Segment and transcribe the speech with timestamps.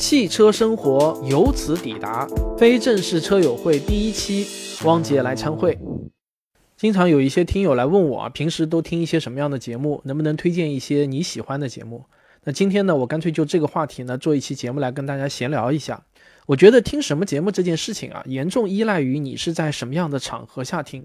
[0.00, 4.46] 汽车生活由此抵达，非正式车友会第一期，
[4.86, 5.78] 汪杰来参会。
[6.78, 10.00] 经常有一些听友来问我啊，平时都听一些什么样的节目？
[10.06, 12.06] 能不能推荐一些你喜欢的节目？
[12.44, 16.02] 那今天呢，我干脆就这个话题呢，做一期节目来跟大家闲聊一下。
[16.46, 21.04] 我觉得听什么节目这件事情啊，严重依赖于你是在什么样的场合下听。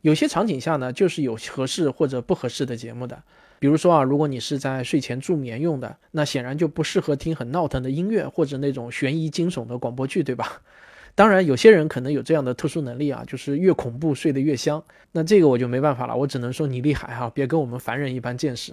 [0.00, 3.22] 有些场景下呢，就是有合适或者不合适的节目的。
[3.60, 10.62] 比如说啊，如果你是在睡前助眠用的，那显然就不适合听很闹腾的音乐或者那种悬疑惊悚的广播剧，对吧？
[11.14, 14.82] 当然，有些人可能有这样的特殊能力啊，就是越恐怖睡得越香。
[15.12, 18.72] 那这个我就没办法了，我只能说你厉害哈，别跟我们凡人一般见识。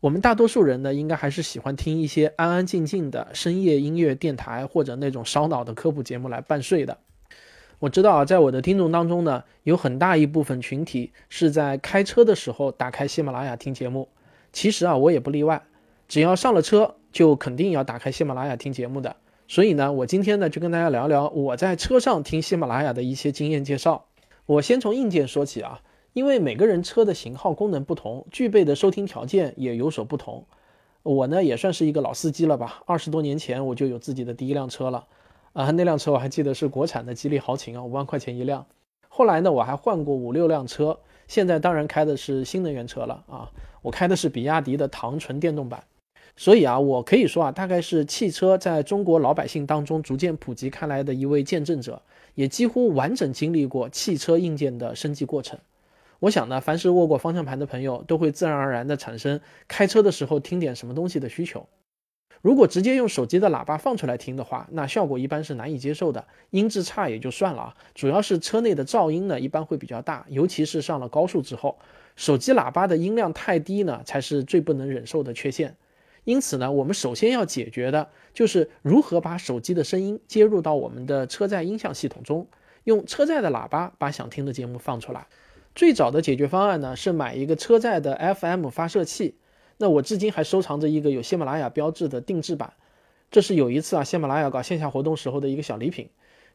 [0.00, 6.96] 我们大多数人呢，应该还是喜欢听一些安安静静的深夜音乐电台或者那种烧脑的科普节目来伴睡的。
[7.80, 14.08] 我知道啊，在我的听众当中呢，有很大一部分群体是在开车的时候打开喜马拉雅听节目。
[14.52, 15.62] 其实啊，我也不例外，
[16.08, 19.16] 只要上了车，就肯定要打开喜马拉雅听节目的。
[19.48, 24.06] 所以呢，我今天呢就跟大家聊聊我在车上听喜马拉雅的一些经验介绍。
[24.46, 30.46] 我先从硬件说起啊，因为每个人车的型号、功能不同，具备的收听条件也有所不同。
[31.02, 35.06] 我呢也算是一个老司机了吧，二十多年前我就有自己的第一辆车了，
[35.52, 38.66] 啊，那辆车我还记得是国产的吉利豪情啊，五万块钱一辆。
[39.08, 43.50] 后来呢，我还换过五六辆车，现在当然开的是新能源车了啊。
[43.82, 45.82] 我开的是比亚迪的唐纯电动版，
[46.36, 52.00] 所以啊，我可以说啊，大概是汽车在中国老百姓当中逐渐普及开来的一位见证者，
[52.34, 55.58] 也几乎完整经历过汽车硬件的升级过程。
[56.20, 61.66] 我想呢，凡是握过方向盘的朋友，都会自然而然的产生开车的时候听点什么东西的需求。
[62.42, 71.78] 如果直接用手机的喇叭放出来听的话，那效果一般是难以接受的，音质差也就算了啊，主要是车内的噪音呢，一般会比较大，尤其是上了高速之后。
[72.16, 75.76] 手机喇叭的音量太低呢，才是最不能忍受的缺陷。
[76.24, 82.48] 因此呢，我们首先要解决的就是如何把手机的声音接入到我们的车载音响系统中，
[82.82, 85.28] 用车载的喇叭把想听的节目放出来。
[85.76, 89.36] 最早的解决方案呢，是买一个车载的 FM 发射器。
[89.82, 92.72] 那我至今还收藏着一个有喜马拉雅标志的定制版，
[93.32, 96.08] 这是有一次啊，喜马拉雅搞线下活动时候的一个小礼品。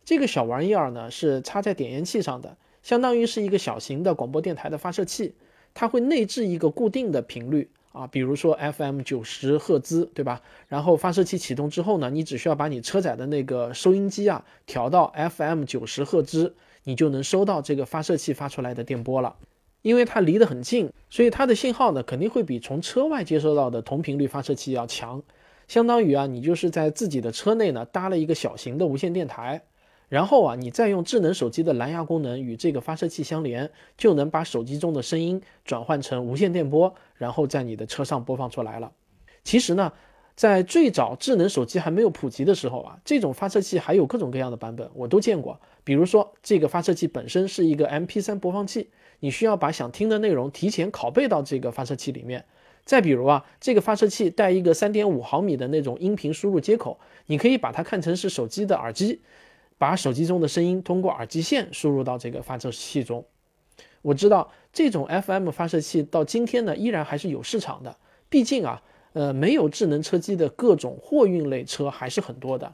[0.05, 5.35] 这个小玩意儿呢，是插在点烟器上的，相当于是一个小型的广播电台的发射器。
[5.73, 10.41] 它会内置一个固定的频率啊，比如说 FM 九十赫兹，对吧？
[10.69, 16.55] 然后发射器启动之后呢，你只需要把你车载的那个收音机啊调到 FM 九十赫兹，
[16.85, 19.35] 你就能收到这个发射器发出来的电波了。
[19.81, 25.21] 因为它离得很近，所以它的信号呢肯定会比从车外接收到的同频率发射器要强。
[25.67, 29.63] 相当于啊，你就是在自己的车内呢搭了一个小型的无线电台。
[30.09, 38.93] 然后啊，你再用智能手机的蓝牙功能与这个发射器相连，就能把手机中的声音转换成无线电波，然后在你的车上播放出来了。
[39.43, 39.91] 其实呢，
[40.33, 45.59] 在最早智能手机还没有普及的时候啊，这种发射器还有各种各样的版本，我都见过。
[45.83, 52.45] 比如说，这个发射器本身是一个 MP3 播放器，你需要把想听的内容提前拷贝到这个发射器里面。
[52.85, 59.21] 再比如啊，这个发射器带一个3.5毫米的那种音频输入接口，你可以把它看成是手机的耳机。
[59.79, 63.23] 把手机中的声音通过耳机线输入到这个发射器中。
[64.01, 67.95] 我知道这种 FM 发射器到今天呢依然还是有市场的。
[68.27, 68.81] 毕竟啊，
[69.13, 72.73] 呃，没有智能车机的各种货运类车还是很多的。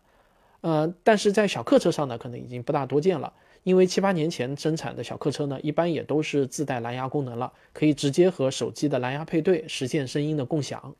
[0.61, 3.33] 呃，但是在小客车上呢，可能已经不大多见了。
[3.63, 10.96] 因为七八年前生产的小客车呢，一般也都是自带蓝牙功能了，可以直接和手机的蓝牙配对，实现声音的共享。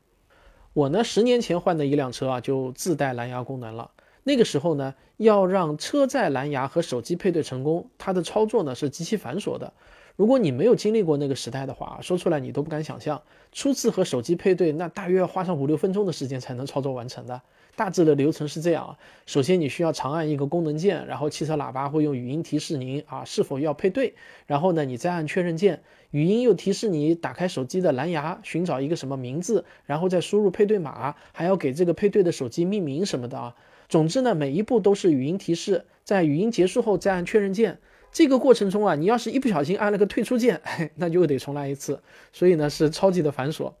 [0.72, 3.90] 我呢，十年前换的一辆车啊，就自带蓝牙功能了。
[4.22, 9.72] 那个时候呢，要让车载蓝牙和手机配对成功，它的操作呢是极其繁琐的。
[10.16, 13.20] 如果你没有经历过那个时代的话，说出来你都不敢想象。
[13.52, 17.42] 初次和手机配对，那大约要花上五六分钟的时间才能操作完成的。
[17.76, 24.14] 大致的流程是这样啊：首先你需要长按一个功能键，然后汽车喇叭会用语音提示您啊是否要配对，
[24.46, 33.54] 然后呢你再按确认键，语音又提示你打开手机的蓝牙，寻找一个什么名字，然后再输入配对码，还要给这个配对的手机命名什么的啊。
[33.88, 37.78] 总之呢，每一步都是语音提示，在语音结束后再按确认键。
[38.12, 40.60] 这个过程中啊，你要是一不小心按了个退出键，
[40.94, 42.00] 那就得重来一次。
[42.32, 43.72] 所以呢，是超级的繁琐，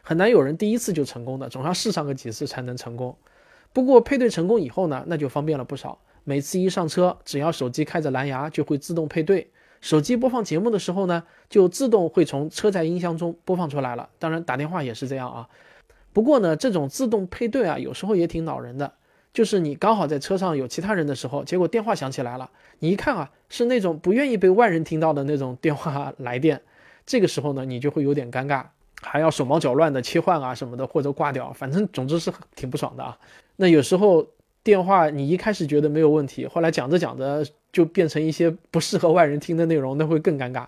[0.00, 3.14] 很难有人第一次就成功的，总要试上个几次才能成功。
[3.72, 5.98] 不过配对成功以后呢，那就方便了不少。
[6.24, 9.50] 每次一上车，只要手机开着蓝牙，就会自动配对。
[9.80, 14.08] 手机播放节目的时候呢，就自动会从车载音箱中播放出来了。
[14.18, 15.48] 当然打电话也是这样啊。
[16.12, 18.92] 不过呢，这种自动配对啊，有时候也挺恼人的。
[19.32, 26.60] 就是你刚好在车上有其他人的时候，结果电话响起来了，你一看啊，是那种不愿意被外人听到的那种电话来电，
[27.06, 28.66] 这个时候呢，你就会有点尴尬，
[29.00, 33.18] 还要手忙脚乱的切换啊什么的，或者挂掉，反正总之是挺不爽的啊。
[33.56, 34.26] 那有时候
[34.62, 40.66] 电话你一开始觉得没有问题，后来讲着讲着就变成一些不适合外人听的内容，那会更尴尬。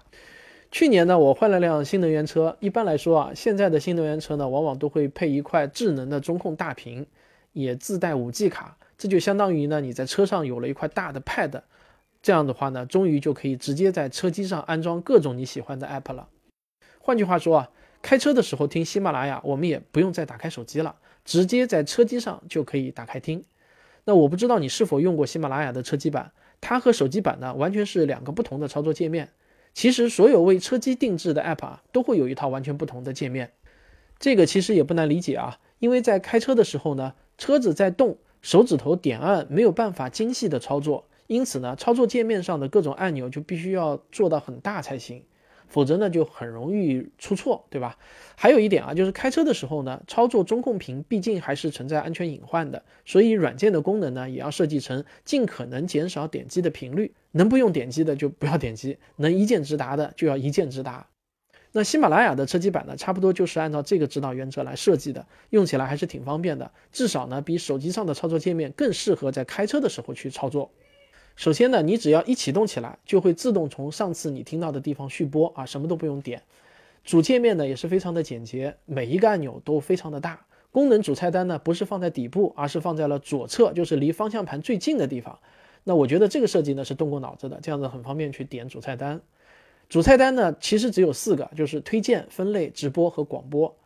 [0.70, 2.56] 去年呢，我换了辆新能源车。
[2.58, 7.06] 一般来说啊，现在的新能源车呢，往往都会配一块智能的中控大屏，
[7.52, 8.76] 也自带 5G 卡。
[8.98, 11.62] 这就相当于呢，你在车上有了一块大的 Pad。
[12.20, 16.28] 这样的话呢，终于就可以直接在车机上安装各种你喜欢的 App 了。
[16.98, 17.70] 换句话说啊，
[18.02, 23.44] 开车的时候听喜马拉雅，我们也不用再打开手机了，直接在车机上就可以打开听。
[24.04, 29.30] 那我不知道你是否用过喜马拉雅的车机版，它和手机版呢，完全是两个不同的操作界面。
[29.72, 33.52] 其实所有为车机定制的 App 啊，都会有一套完全不同的界面。
[34.18, 45.24] 这个其实也不难理解啊，因为在开车的时候呢，车子在动，手指头点按没有办法精细的操作，因此呢，操作界面上的各种按钮就必须要做到很大才行。
[45.69, 47.99] 否则呢，就很容易出错，对吧？
[48.37, 61.06] 还有一点啊，就是开车的时候呢，操作中控屏毕竟还是存在安全隐患的，所以软件的功能呢，也要设计成尽可能减少点击的频率，能不用点击的就不要点击，能一键直达的就要一键直达。
[61.76, 70.70] 那喜马拉雅的车机版呢，差不多就是按照这个指导原则来设计的，用起来还是挺方便的，至少呢，比手机上的操作界面更适合在开车的时候去操作。
[71.36, 76.42] 首先呢，你只要一启动起来，就会自动从上次你听到的地方续播啊，什么都不用点。
[77.02, 80.46] 主界面呢也是非常的简洁，每一个按钮都非常的大。
[80.70, 85.38] 功能主菜单呢不是放在底部，而是放在了左侧，就是离方向盘最近的地方。
[85.82, 89.20] 那我觉得这个设计呢是动过脑子的，这样子很方便去点主菜单。
[89.88, 93.76] 主菜单呢其实只有四个，就是推荐、分类、直播和广播。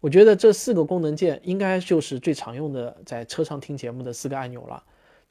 [0.00, 4.82] 我觉得这四个功能键应该就是最常用的在车上听节目的四个按钮了。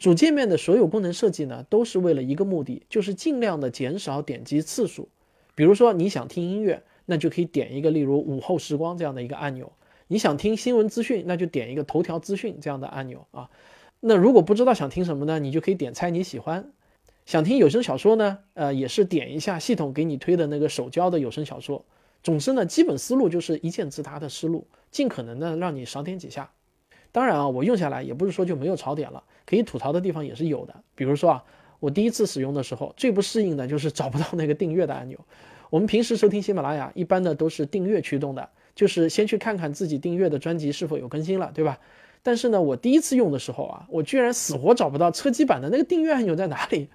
[0.03, 5.07] 主界面的所有功能设计呢，都是为了一个目的，就是尽量的减少点击次数。
[5.55, 9.65] 比如说你想听音乐，那就可以点一个例如午后时光这样的一个按钮；
[10.09, 13.49] 你想听新闻资讯，那就点一个头条资讯这样的按钮啊。
[14.01, 16.73] 那如果不知道想听什么呢，你就可以点猜你喜欢。
[17.25, 21.85] 想听有声小说呢，呃，也是点一下系统给你推的那个手交的有声小说。
[22.21, 26.51] 总之呢，基本思路就是一键直达的思路，尽可能的让你少点几下。
[27.13, 30.75] 当然啊，我用下来也不是说就没有槽点了，可以吐槽的地方也是有的。
[30.95, 31.43] 比如说啊，
[31.79, 35.17] 我第一次使用的时候，最不适应的就是找不到那个订阅的按钮。
[35.69, 41.79] 我们平时收听喜马拉雅，一般的都是订阅驱动的，就是先去看看自己订阅的专辑是否有更新了，对吧？
[42.23, 46.89] 但是呢，我第一次用的时候啊，我居然死活找不到车机版的那个订阅按钮在哪里，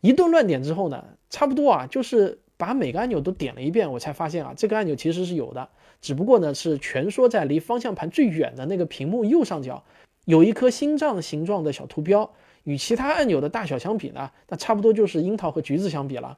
[0.00, 5.68] 一顿乱点之后呢，差不多啊，就是把每个按钮都点了一遍，我才发现啊，这个按钮其实是有的。
[6.00, 9.84] 只不过呢，是蜷缩在离方向盘最远的那个屏幕右上角，
[10.24, 12.32] 有一颗心脏形状的小图标。
[12.64, 16.36] 与其他按钮的大小相比呢，那差不多就是樱桃和橘子相比了，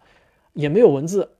[0.53, 1.31] 也没有文字。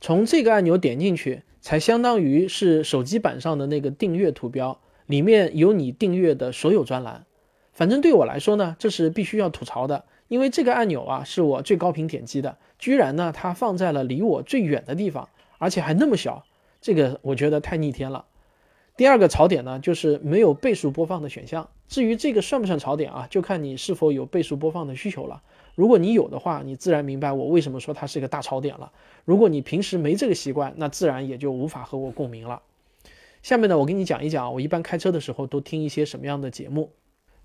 [0.00, 7.26] 从这个按钮点进去，才相当于是手机版上的那个订阅图标，里面有你订阅的所有专栏。
[7.74, 16.46] 反正对我来说呢，这是必须要吐槽的，因为这个按钮啊，是我最高频点击的，居然呢，它放在了离我最远的地方，而且还那么小。
[16.80, 18.24] 这个我觉得太逆天了。
[18.96, 21.68] 第二个槽点呢，就是没有倍速播放的选项。
[21.86, 25.42] 至于这个算不算槽点啊，就看你是否有倍速播放的需求了。
[25.74, 28.90] 如果你有的话，你自然明白我为什么说它是一个大槽点了。
[29.26, 32.62] 如果你平时没这个习惯，那自然也就无法和我共鸣了。
[33.42, 36.90] 下面呢，我跟你讲一讲，我一般开车的时候都听一些什么样的节目。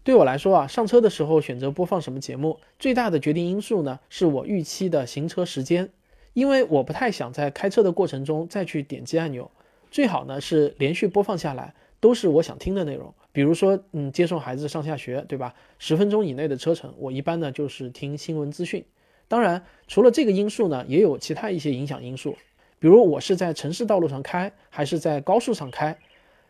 [0.07, 5.89] 对我来说啊，上车的时候选择播放什么节目，最大的决定因素呢，是我预期的行车时间。
[6.31, 9.51] 因为我不太想在开车的过程中再去点击按钮，
[9.91, 13.13] 最好呢是连续播放下来都是我想听的内容。
[13.33, 15.53] 比如说，嗯，接送孩子上下学，对吧？
[15.77, 18.85] 十分钟以内的车程，我一般呢就是听新闻资讯。
[19.27, 22.37] 当然，除了这个因素呢，也有其他一些影响因素，
[22.79, 25.97] 比如我是在城市道路上开还是在高速上开。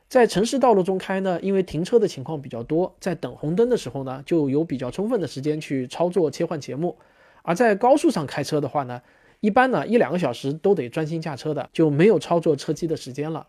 [0.10, 6.98] 在城市道路中开呢，因为停车的情况比较多，在等红灯的时候呢，就有比较充分的时间去操作切换节目。
[7.42, 9.02] 而在高速上开车的话呢，
[9.42, 13.48] 一般呢，一两个小时都得专心驾车的，就没有操作车机的时间了。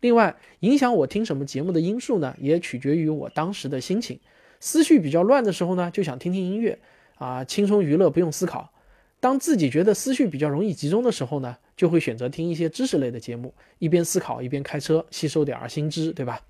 [0.00, 4.20] 另外，影响我听什么节目的因素呢，也取决于我当时的心情。
[4.60, 6.78] 思绪比较乱的时候呢，就想听听音乐，
[7.16, 8.72] 啊，轻松娱乐，不用思考。
[9.18, 16.40] 当自己觉得思绪比较容易集中的时候呢，就会选择听一些知识类的节目，一边思考一边开车，吸收点儿新知，对吧？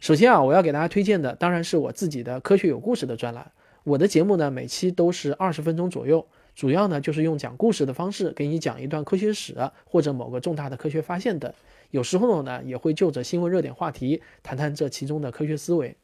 [0.00, 3.50] 首先啊，我要给大家推荐的当然是我自己的科学有故事的专栏。
[3.82, 6.24] 我的节目呢，每期都是二十分钟左右。
[6.54, 9.54] 主要呢就是用讲故事的方式给你讲一段科学史
[9.84, 11.52] 或者某个重大的科学发现等，
[11.92, 15.96] 有时候呢也会就着新闻热点话题谈谈这其中的科学思维。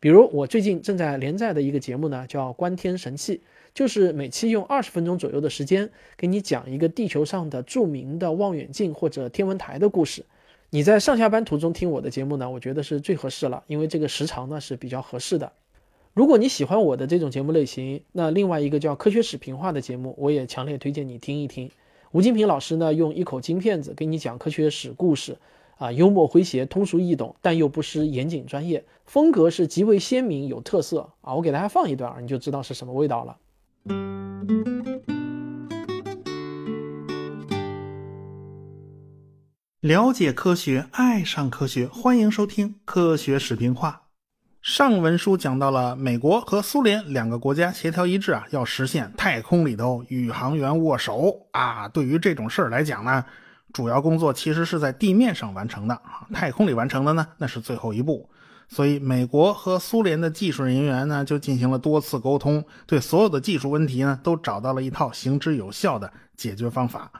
[0.00, 3.36] 比如我最近正在连载的一个节目呢叫《观天神器》，
[3.74, 10.24] 就是每期用二十分钟左右的时间给你讲一个地球上的著名的望远镜或者天文台的故事。
[10.70, 15.52] 你在上下班途中听我的节目呢，我觉得是最合适了，因为这个时长呢是比较合适的。
[16.12, 21.70] 如果你喜欢我的这种节目类型，那另外一个叫《科学史评话》的节目，我也强烈推荐你听一听。
[22.12, 25.36] 吴金平老师呢，用一口金片子给你讲科学史故事，
[25.78, 31.34] 啊，幽默诙谐，通俗易懂，但又不失严谨专业，风格是极为鲜明有特色啊。
[31.34, 33.36] 我给大家放一段，你就知道是什么味道了。
[39.80, 43.90] 了解科学，爱上科学，欢迎收听《科学史评话》。
[44.62, 51.86] 上文书讲到了美国和苏联两个国家协调一致啊，要实现太空里头宇航员握手啊。
[51.86, 53.22] 对于这种事儿来讲呢，
[53.74, 58.30] 主要工作其实是在地面上完成的啊，太空里完成的呢，那是最后一步。
[58.68, 67.10] 所以，美国和苏联的技术人员呢，就进行了多次沟通，对所有的技术问题呢，都找到了一套行之有效的解决方法。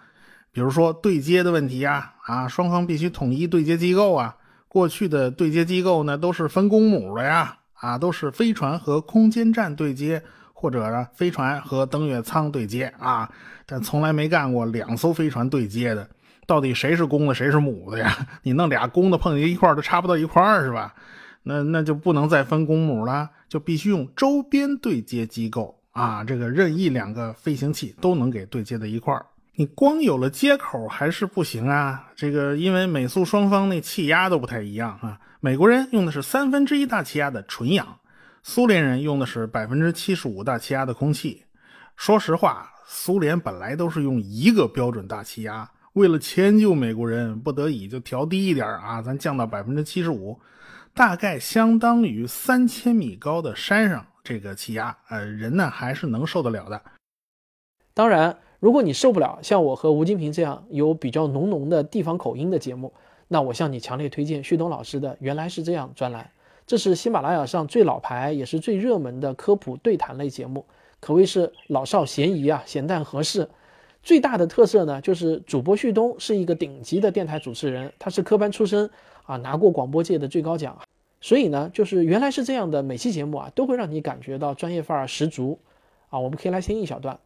[0.50, 4.36] 比如说对接的问题呀，啊，双方必须统一对接机构啊。
[4.68, 10.20] 过去的对接机构呢，都是分公母的呀，啊，都是飞船和空间站对接，
[10.52, 13.30] 或者呢飞船和登月舱对接啊，
[13.66, 16.08] 但从来没干过两艘飞船对接的。
[16.46, 18.16] 到底谁是公的，谁是母的呀？
[18.42, 20.94] 你弄俩公的碰一一块儿都插不到一块儿是吧？
[21.44, 29.24] 那那就不能再分公母了，就必须用周边对接机构啊，这个任意两个飞行器都能给对接在一块儿。
[29.56, 32.10] 你光有了接口还是不行啊！
[32.16, 35.20] 这个因为美苏双方那气压都不太一样啊。
[35.38, 37.86] 美国人用的是三分之一大气压的纯氧，
[38.42, 41.44] 苏联人用的是百分之七十五大气压的空气。
[41.94, 50.36] 说实话，苏联本来都是用一个标准大气压，为了迁就美国人，不得已就调低一点啊，咱降到百分之七十五，
[50.94, 56.80] 大概相当于三千米高的山上这个气压，呃，人呢还是能受得了的。
[57.92, 58.38] 当然。
[58.60, 62.90] 如果你受不了像我和吴金平这样有比较浓浓的地方口音的节目，
[63.28, 66.30] 那我向你强烈推荐旭东老师的《原来是这样》专栏。
[66.66, 70.64] 这是喜马拉雅上最老牌也是最热门的科普对谈类节目，
[70.98, 73.46] 可谓是老少咸宜啊，咸淡合适。
[74.04, 78.88] 最大的特色呢，就是主播旭东是一个顶级的电台主持人，他是科班出身
[79.25, 80.78] 啊，拿过广播界的最高奖。
[81.23, 85.58] 所以呢，就是原来是这样的每期节目啊，都会让你感觉到专业范儿十足
[86.11, 86.18] 啊。
[86.18, 87.18] 我们可以来听一小段。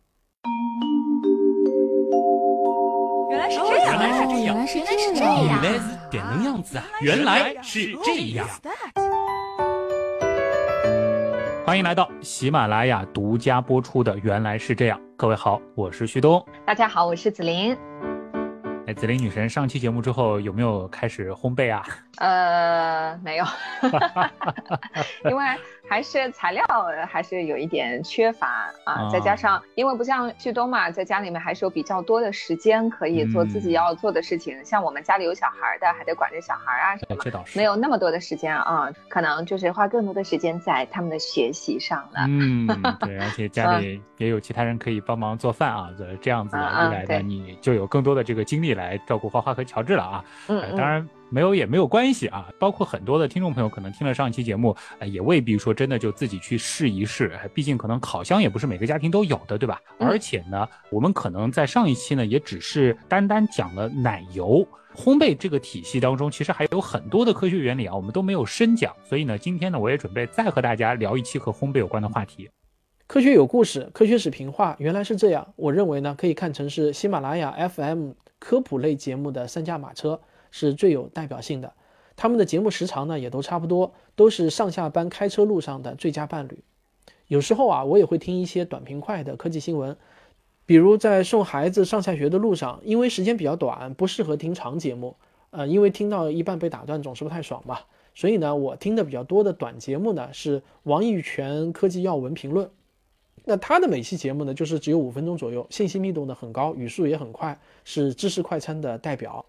[3.28, 4.80] 原来是这样，原来是这样，原来是
[5.14, 6.84] 这样，原来是这样子啊！
[7.02, 8.46] 原来是这样。
[11.66, 17.76] 欢迎来到喜马拉雅独家播出的《原来是这样》，各位好，我是旭东，大家好，我是紫琳。
[18.86, 21.84] 哎，紫菱女神，上期节目之后有没有开始烘焙啊？
[22.18, 23.44] 呃，没有，
[25.28, 25.44] 因为。
[25.88, 26.64] 还是材料
[27.08, 34.62] 还是有一点缺乏啊，再加上因为不像旭东嘛，在家里面还是有比较多的时间可以做自己要做的事情。
[34.64, 42.26] 像我们家里有小孩的，还得管着小孩啊什么，没有那么多的时间啊，可能就是花更多的时间在他们的学习上了。
[42.28, 42.66] 嗯，
[43.00, 45.88] 对，而且家里也有其他人可以帮忙做饭啊，
[46.20, 50.24] 这样子一来呢，你就有更多的这个精力来照顾花花和乔治了啊。
[50.48, 51.08] 嗯，当然。
[51.30, 59.80] 没有也没有关系啊，包括很多的听众朋友可能听了上一期节目，也未必说真的就自己去试一试，毕竟可能烤箱也不是每个家庭都有的，对吧？
[59.98, 64.66] 而且呢，我们可能在上一期呢，也只是单单讲了奶油
[64.96, 68.94] 烘焙这个体系当中，其实还有很多的科学原理啊，我们都没有深讲。
[69.04, 72.48] 所以呢，今天呢，我也准备再和大家聊一期和烘焙有关的话题。
[73.06, 75.46] 科学有故事，科学史评话，原来是这样。
[75.56, 80.20] 我认为呢，可以看成是喜马拉雅 FM 科普类节目的三驾马车。
[80.50, 81.72] 是最有代表性的，
[82.16, 86.58] 他们的节目时长呢也都差不多，都是上下班开车路上的最佳伴侣。
[87.26, 89.96] 有时候啊，我也会听一些短平快的科技新闻，
[90.64, 95.16] 比如在送孩子上下学的路上，因为时间比较短，不适合听长节目，
[95.50, 97.80] 呃，因为听到一半被打断总是不太爽嘛。
[98.14, 102.68] 所以呢，我听的比较多的短节目呢是王玉泉科技要闻评论，
[103.44, 109.44] 那他的每期节目呢就是只有五分钟左右，信息密度呢很高，语速也很快，是知识快餐的代表。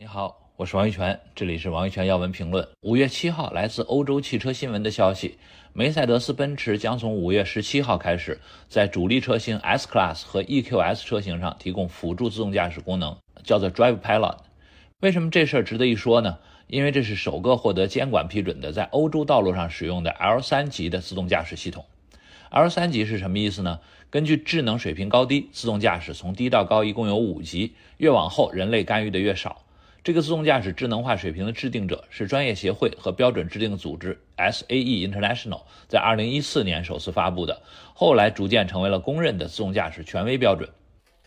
[0.00, 2.68] 你好，我是王玉泉，这里是王玉泉要闻评论。
[2.82, 5.36] 五月七号，来自欧洲汽车新闻的消息，
[5.72, 14.36] 梅赛德斯奔驰将从五月十七号开始，在主力车型 S Class 和 EQS 车型上提供辅助自动驾驶功能，叫做 Drive Pilot。
[15.00, 16.38] 为什么这事儿值得一说呢？
[16.68, 21.84] 因为这是首个获得监管批准的在欧洲道路上使用的 L 三级的自动驾驶系统。
[22.50, 23.80] L 三级是什么意思呢？
[24.10, 29.64] 根据智能水平高低，自动驾驶从低到高一共有五级，越往后人类干预的越少。
[30.04, 37.60] 这个自动驾驶智能化水平的制定者是专业协会和标准制定组织 SAE International，在2014年首次发布的，
[37.94, 40.68] 后来逐渐成为了公认的自动驾驶权威标准。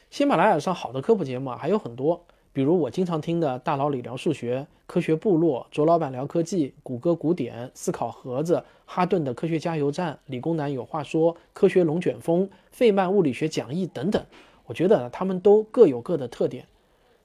[0.09, 14.25] 喜马拉雅上好的科普节目啊还有很多，比如我经常听的大佬李聊数学、科学部落、卓老板聊科技、谷歌古典、思考盒子、哈顿的科学加油站、理工男有话说、科学龙卷风、费曼物理学讲义等等，
[14.65, 16.65] 我觉得他们都各有各的特点。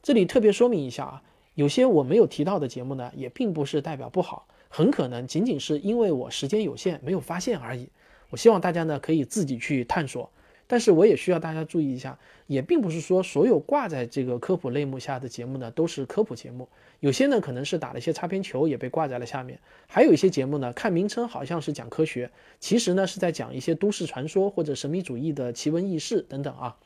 [0.02, 1.22] 这里特别说明一下啊，
[1.56, 7.88] 有些我没有提到的节目呢，也并不是代表不好，很可能仅仅是因为我时间有限没有发现而已。
[8.28, 10.30] 我希望大家呢可以自己去探索。
[10.68, 16.68] 但是我也需要大家注意一下，也并不是说所有挂在这个科普类目下的节目呢都是科普节目，
[17.00, 19.58] 有些呢可能是打了一些擦边球，也被挂在了下面。
[19.86, 26.76] 还有一些节目呢，看名称好像是讲科学，其实呢是在讲一些都市传说或者神秘主义的奇闻异事等等啊。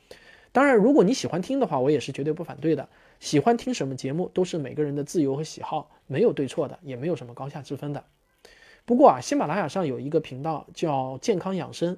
[0.53, 2.89] 当然，如果你喜欢听的话，我也是绝对不反对的。
[3.21, 8.03] 喜欢听什么节目都是每个人的自由和喜好，没有对错的，也没有什么高下之分的。
[8.85, 11.97] 不过啊，喜马拉雅上有一个频道叫健康养生。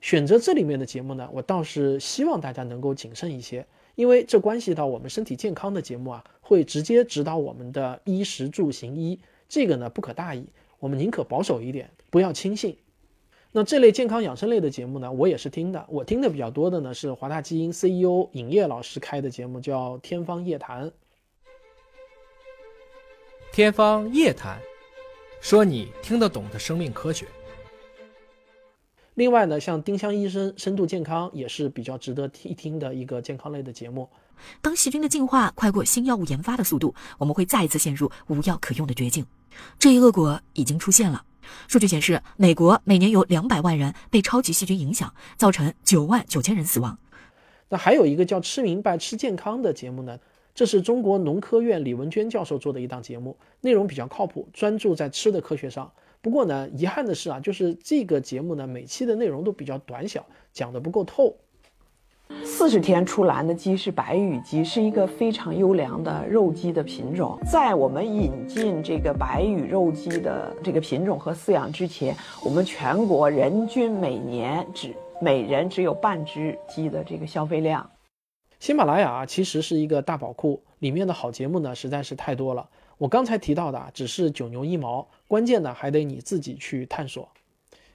[0.00, 9.18] 选择这里面的节目呢，我倒是希望大家能够谨慎一些，因为这关系到我们身体健康的节目啊，会直接指导我们的衣食住行医，
[9.48, 10.46] 这个呢不可大意，
[10.80, 12.76] 我们宁可保守一点，不要轻信。
[13.56, 20.86] 那这类健康养生类的节目呢，我也是听的，我听的比较多的呢是华大基因 CEO 尹烨老师开的节目，叫《天方夜谭》。
[23.54, 24.60] 天方夜谭，
[25.40, 27.24] 说你听得懂的生命科学。
[29.14, 34.06] 另外呢，像丁香医生深度健康也是比较值得一听的一个健康类的节目。
[34.60, 39.26] 当细菌的进化快过新药物研发的速度，我们会再一次陷入无药可用的绝境。
[39.78, 41.24] 这一恶果已经出现了。
[41.68, 46.98] 数据显示，美国每年有两百万人被超级细菌影响，造成九万九千人死亡。
[47.68, 50.18] 那还有一个叫“吃明白吃健康”的节目呢，
[50.54, 55.90] 这是中国农科院李文娟教授做的一档节目，内容比较靠谱，专注在吃的科学上。
[56.20, 61.36] 不过呢，遗憾的是啊，就是这个节目呢，每期的内容都比较短小，讲的不够透。
[62.44, 67.38] 四十天出栏的鸡是白羽鸡，是一个非常优良的肉鸡的品种。
[67.50, 77.88] 在我们引进这个白羽肉鸡的这个品种和饲养之前，我们全国人均每年只每人只有半只鸡的这个消费量。
[78.58, 82.68] 喜马拉雅其实是一个大宝库，里面的好节目呢实在是太多了。
[82.98, 87.28] 我刚才提到的只是九牛一毛，关键呢还得你自己去探索。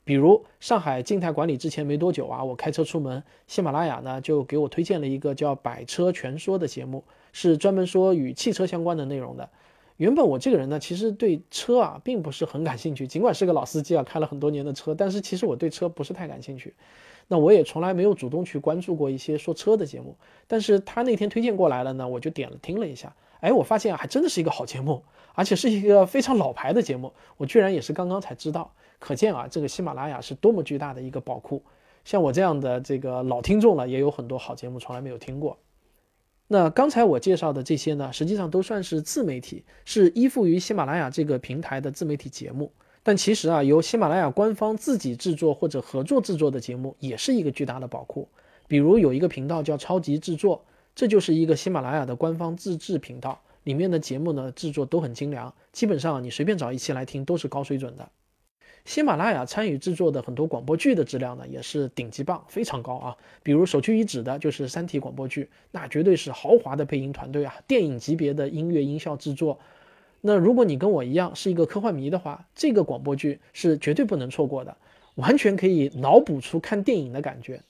[0.03, 9.49] 比如上海静态管理之前没多久啊，我开车出门，喜马拉雅呢就给我推荐了一个叫《百车全说》的节目，是专门说与汽车相关的内容的。
[9.97, 16.73] 原本我这个人呢，其实对车啊并不是很感兴趣，尽管是个老司机啊，开了很多年的车，但是其实我对车不是太感兴趣。
[17.27, 23.15] 那我也从来没有主动去关注过一些说车的节目，但是他那天推荐过来了呢，我就点了听了一下。
[23.41, 25.03] 哎，我发现还真的是一个好节目，
[25.35, 28.73] 而且是一个非常老牌的节目，我居然也是刚刚才知道。
[29.01, 31.61] 可见啊，这个喜马拉雅是多么巨大的一个宝库。
[32.05, 35.57] 像我这样的这个老听众了，也有很多好节目从来没有听过。
[36.47, 42.71] 那刚才我介绍的这些呢，实际上都算是自媒体，是依附于喜马拉雅这个平台的自媒体节目。
[43.03, 48.29] 但其实啊，由喜马拉雅官方自己制作或者合作制作的节目，也是一个巨大的宝库。
[48.67, 50.63] 比如有一个频道叫超级制作。
[50.93, 58.09] 这就是一个喜马拉雅的官方自制频道，里面的节目呢制作都很精良，基本上你随便找一期来听都是高水准的。
[58.85, 63.15] 喜马拉雅参与制作的很多广播剧的质量呢也是顶级棒，非常高啊。
[63.43, 69.59] 比如首屈一指的就是《三体》广播剧，那绝对是豪华的配音团队啊，电影级别的音乐音效制作。
[70.19, 74.77] 那如果你跟我一样是一个科幻迷的话，这个广播剧是绝对不能错过的，
[75.15, 77.61] 完全可以脑补出看电影的感觉。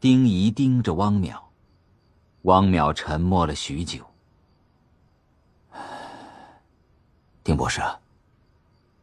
[0.00, 1.34] 丁仪盯着汪淼。
[2.42, 4.04] 汪淼沉默了许久。
[7.44, 7.80] 丁博士，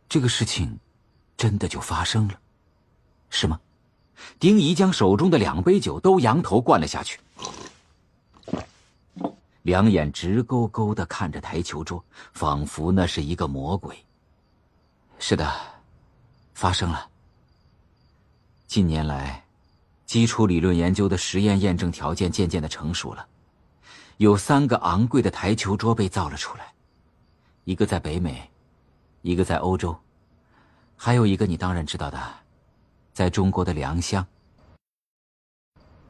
[0.08, 0.78] 这个事情
[1.40, 2.38] 真的就发生了，
[3.30, 3.58] 是吗？
[4.40, 7.18] 丁仪将手中的两杯酒都仰头灌了下去，
[9.62, 13.98] 两眼直勾勾的看着台球桌，仿佛那是一个魔鬼。
[15.18, 15.50] 是的，
[16.54, 17.10] 发生了。
[18.68, 19.42] 近年来。
[20.06, 23.28] 基础理论研究的实验验证条件渐渐的成熟了，
[24.18, 26.74] 有三个昂贵的台球桌被造了出来，
[27.64, 28.50] 一个在北美，
[29.22, 29.96] 一个在欧洲，
[31.02, 32.20] 还有一个你当然知道的，
[33.14, 34.28] 在中国的良乡。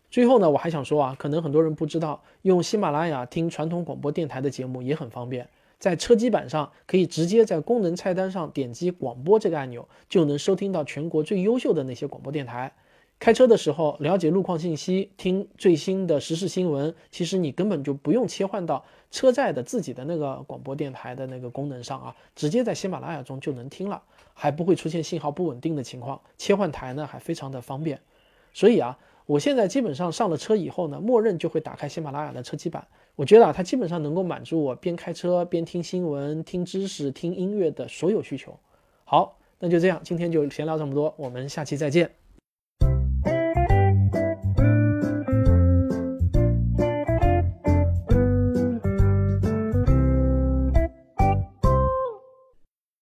[0.09, 5.47] 最后呢，我还想说啊，可能很多人不知道，用喜马拉雅听传统广播电台的节目也很方便，
[5.77, 12.73] 在车机版上可以直接在功能菜单上点击广播这个按钮，就能收听到全国最优秀的那些广播电台。
[13.19, 24.01] 开车的时候了解路况信息，听最新的时事新闻，其实你根本就不用切换到车载的自己的那个广播电台的那个功能上啊，直接在喜马拉雅中就能听了，
[24.41, 27.99] 还不会出现信号不稳定的情况，切换台呢还非常的方便。
[28.53, 32.87] 所以啊，我现在基本上上了车以后呢，默认就会打开喜马拉雅的车机版。
[33.17, 38.57] 我觉得啊，它基本上能够满足我边开车边听新闻、听知识、听音乐的所有需求。
[39.03, 42.18] 好，那就这样，今天就闲聊这么多，我们下期再见。